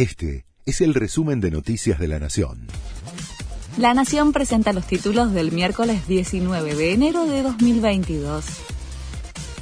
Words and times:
Este 0.00 0.46
es 0.64 0.80
el 0.80 0.94
resumen 0.94 1.42
de 1.42 1.50
Noticias 1.50 1.98
de 1.98 2.08
la 2.08 2.18
Nación. 2.18 2.68
La 3.76 3.92
Nación 3.92 4.32
presenta 4.32 4.72
los 4.72 4.86
títulos 4.86 5.34
del 5.34 5.52
miércoles 5.52 6.08
19 6.08 6.74
de 6.74 6.94
enero 6.94 7.26
de 7.26 7.42
2022. 7.42 8.46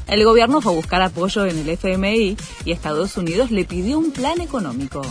El 0.07 0.25
gobierno 0.25 0.61
fue 0.61 0.75
a 0.75 0.77
buscar 0.77 1.03
apoyo 1.03 1.45
en 1.45 1.59
el 1.59 1.69
FMI 1.71 2.37
y 2.65 2.71
Estados 2.71 3.17
Unidos 3.17 3.51
le 3.51 3.65
pidió 3.65 3.99
un 3.99 4.13
plan 4.13 4.41
económico 4.41 5.03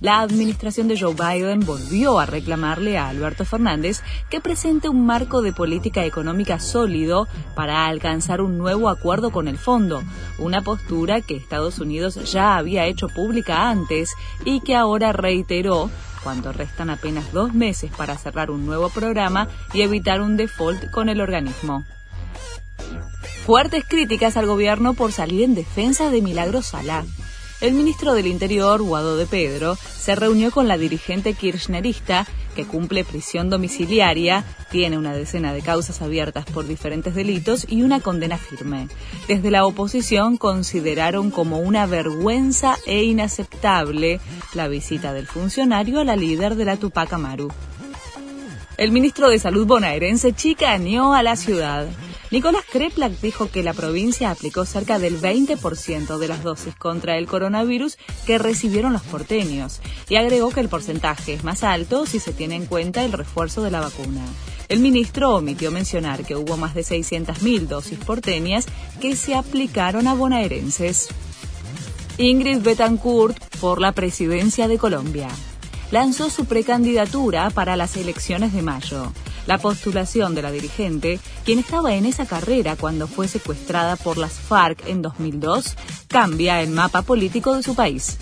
la 0.00 0.20
administración 0.20 0.88
de 0.88 0.98
Joe 0.98 1.14
Biden 1.14 1.60
volvió 1.60 2.18
a 2.18 2.26
reclamarle 2.26 2.98
a 2.98 3.08
Alberto 3.08 3.44
Fernández 3.44 4.02
que 4.30 4.40
presente 4.40 4.88
un 4.88 5.06
marco 5.06 5.40
de 5.40 5.52
política 5.52 6.04
económica 6.04 6.60
sólido 6.60 7.26
para 7.54 7.86
alcanzar 7.86 8.42
un 8.42 8.58
nuevo 8.58 8.90
acuerdo 8.90 9.30
con 9.30 9.48
el 9.48 9.56
fondo, 9.56 10.02
una 10.38 10.62
postura 10.62 11.20
que 11.20 11.36
Estados 11.36 11.78
Unidos 11.78 12.32
ya 12.32 12.56
había 12.56 12.86
hecho 12.86 13.08
pública 13.08 13.68
antes 13.68 14.12
y 14.44 14.60
que 14.60 14.74
ahora 14.74 15.12
reiteró 15.12 15.90
cuando 16.22 16.52
restan 16.52 16.90
apenas 16.90 17.32
dos 17.32 17.54
meses 17.54 17.90
para 17.96 18.18
cerrar 18.18 18.50
un 18.50 18.66
nuevo 18.66 18.88
programa 18.88 19.48
y 19.72 19.82
evitar 19.82 20.20
un 20.20 20.36
default 20.36 20.90
con 20.90 21.08
el 21.08 21.20
organismo. 21.20 21.84
Fuertes 23.44 23.84
críticas 23.86 24.36
al 24.36 24.46
gobierno 24.46 24.94
por 24.94 25.12
salir 25.12 25.42
en 25.42 25.54
defensa 25.54 26.10
de 26.10 26.22
Milagro 26.22 26.62
Sala. 26.62 27.04
El 27.62 27.72
ministro 27.72 28.12
del 28.12 28.26
Interior, 28.26 28.82
Guado 28.82 29.16
de 29.16 29.24
Pedro, 29.24 29.76
se 29.76 30.14
reunió 30.14 30.50
con 30.50 30.68
la 30.68 30.76
dirigente 30.76 31.32
kirchnerista 31.32 32.26
que 32.54 32.66
cumple 32.66 33.02
prisión 33.02 33.48
domiciliaria, 33.48 34.44
tiene 34.70 34.98
una 34.98 35.14
decena 35.14 35.54
de 35.54 35.62
causas 35.62 36.02
abiertas 36.02 36.44
por 36.44 36.66
diferentes 36.66 37.14
delitos 37.14 37.66
y 37.68 37.82
una 37.82 38.00
condena 38.00 38.36
firme. 38.36 38.88
Desde 39.26 39.50
la 39.50 39.64
oposición 39.64 40.36
consideraron 40.36 41.30
como 41.30 41.58
una 41.58 41.86
vergüenza 41.86 42.76
e 42.86 43.04
inaceptable 43.04 44.20
la 44.54 44.68
visita 44.68 45.14
del 45.14 45.26
funcionario 45.26 46.00
a 46.00 46.04
la 46.04 46.16
líder 46.16 46.56
de 46.56 46.64
la 46.66 46.76
Tupac 46.76 47.10
Amaru. 47.14 47.50
El 48.76 48.92
ministro 48.92 49.30
de 49.30 49.38
Salud 49.38 49.66
bonaerense 49.66 50.34
chicaneó 50.34 51.14
a 51.14 51.22
la 51.22 51.36
ciudad. 51.36 51.86
Nicolás 52.32 52.64
Kreplak 52.70 53.20
dijo 53.20 53.50
que 53.50 53.62
la 53.62 53.72
provincia 53.72 54.30
aplicó 54.30 54.64
cerca 54.64 54.98
del 54.98 55.20
20% 55.20 56.18
de 56.18 56.28
las 56.28 56.42
dosis 56.42 56.74
contra 56.74 57.18
el 57.18 57.28
coronavirus 57.28 57.98
que 58.26 58.38
recibieron 58.38 58.92
los 58.92 59.02
porteños 59.02 59.80
y 60.08 60.16
agregó 60.16 60.50
que 60.50 60.60
el 60.60 60.68
porcentaje 60.68 61.34
es 61.34 61.44
más 61.44 61.62
alto 61.62 62.04
si 62.04 62.18
se 62.18 62.32
tiene 62.32 62.56
en 62.56 62.66
cuenta 62.66 63.04
el 63.04 63.12
refuerzo 63.12 63.62
de 63.62 63.70
la 63.70 63.80
vacuna. 63.80 64.22
El 64.68 64.80
ministro 64.80 65.36
omitió 65.36 65.70
mencionar 65.70 66.24
que 66.24 66.34
hubo 66.34 66.56
más 66.56 66.74
de 66.74 66.82
600.000 66.82 67.68
dosis 67.68 67.98
porteñas 68.00 68.66
que 69.00 69.14
se 69.14 69.36
aplicaron 69.36 70.08
a 70.08 70.14
bonaerenses. 70.14 71.06
Ingrid 72.18 72.58
Betancourt 72.58 73.38
por 73.60 73.80
la 73.80 73.92
presidencia 73.92 74.66
de 74.66 74.78
Colombia 74.78 75.28
lanzó 75.92 76.28
su 76.30 76.46
precandidatura 76.46 77.50
para 77.50 77.76
las 77.76 77.96
elecciones 77.96 78.52
de 78.52 78.62
mayo. 78.62 79.12
La 79.46 79.58
postulación 79.58 80.34
de 80.34 80.42
la 80.42 80.50
dirigente, 80.50 81.20
quien 81.44 81.58
estaba 81.58 81.94
en 81.94 82.04
esa 82.04 82.26
carrera 82.26 82.76
cuando 82.76 83.06
fue 83.06 83.28
secuestrada 83.28 83.96
por 83.96 84.18
las 84.18 84.32
FARC 84.34 84.86
en 84.88 85.02
2002, 85.02 85.76
cambia 86.08 86.60
el 86.60 86.70
mapa 86.70 87.02
político 87.02 87.54
de 87.54 87.62
su 87.62 87.74
país. 87.74 88.18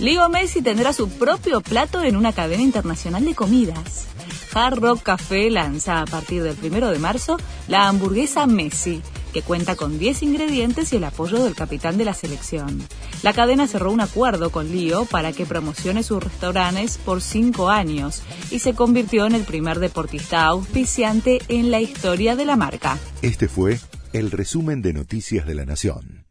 Leo 0.00 0.28
Messi 0.28 0.60
tendrá 0.60 0.92
su 0.92 1.08
propio 1.08 1.60
plato 1.60 2.02
en 2.02 2.16
una 2.16 2.32
cadena 2.32 2.62
internacional 2.62 3.24
de 3.24 3.34
comidas. 3.34 4.06
Hard 4.52 4.80
Rock 4.80 5.02
Café 5.02 5.50
lanza 5.50 6.00
a 6.00 6.04
partir 6.06 6.42
del 6.42 6.56
1 6.60 6.90
de 6.90 6.98
marzo 6.98 7.36
la 7.68 7.88
hamburguesa 7.88 8.46
Messi, 8.46 9.02
que 9.34 9.42
cuenta 9.42 9.74
con 9.74 9.98
10 9.98 10.22
ingredientes 10.22 10.92
y 10.92 10.96
el 10.96 11.04
apoyo 11.04 11.42
del 11.42 11.56
capitán 11.56 11.98
de 11.98 12.04
la 12.04 12.14
selección. 12.14 12.80
La 13.24 13.32
cadena 13.32 13.66
cerró 13.66 13.90
un 13.90 14.00
acuerdo 14.00 14.50
con 14.50 14.70
Lío 14.70 15.06
para 15.06 15.32
que 15.32 15.44
promocione 15.44 16.04
sus 16.04 16.22
restaurantes 16.22 16.98
por 16.98 17.20
5 17.20 17.68
años 17.68 18.22
y 18.52 18.60
se 18.60 18.74
convirtió 18.74 19.26
en 19.26 19.34
el 19.34 19.42
primer 19.42 19.80
deportista 19.80 20.46
auspiciante 20.46 21.40
en 21.48 21.72
la 21.72 21.80
historia 21.80 22.36
de 22.36 22.44
la 22.44 22.54
marca. 22.54 22.96
Este 23.22 23.48
fue 23.48 23.80
el 24.12 24.30
resumen 24.30 24.82
de 24.82 24.92
Noticias 24.92 25.46
de 25.46 25.54
la 25.56 25.66
Nación. 25.66 26.23